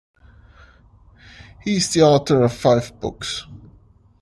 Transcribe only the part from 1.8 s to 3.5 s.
the author of five books.